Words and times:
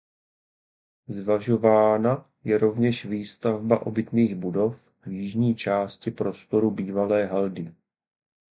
Zvažována 1.07 2.29
je 2.43 2.57
rovněž 2.57 3.05
výstavba 3.05 3.85
obytných 3.85 4.35
budov 4.35 4.93
v 5.05 5.07
jižní 5.07 5.55
části 5.55 6.11
prostoru 6.11 6.71
bývalé 6.71 7.25
haldy. 7.25 7.73